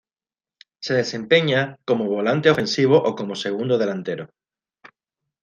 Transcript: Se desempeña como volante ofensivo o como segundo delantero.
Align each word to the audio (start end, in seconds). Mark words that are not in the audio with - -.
Se 0.79 0.95
desempeña 0.95 1.77
como 1.85 2.05
volante 2.15 2.49
ofensivo 2.53 2.95
o 3.09 3.15
como 3.17 3.41
segundo 3.45 3.75
delantero. 3.81 4.25